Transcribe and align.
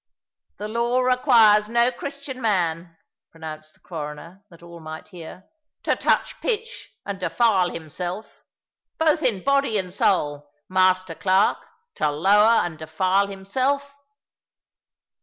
"The 0.57 0.67
law 0.67 1.01
requires 1.01 1.69
no 1.69 1.91
Christian 1.91 2.41
man," 2.41 2.97
pronounced 3.29 3.75
the 3.75 3.79
Crowner, 3.81 4.43
that 4.49 4.63
all 4.63 4.79
might 4.79 5.09
hear, 5.09 5.47
"to 5.83 5.95
touch 5.95 6.41
pitch, 6.41 6.91
and 7.05 7.19
defile 7.19 7.69
himself. 7.69 8.43
Both 8.97 9.21
in 9.21 9.43
body 9.43 9.77
and 9.77 9.93
soul, 9.93 10.49
Master 10.67 11.13
Clerk, 11.13 11.59
to 11.97 12.09
lower 12.09 12.65
and 12.65 12.79
defile 12.79 13.27
himself!" 13.27 13.93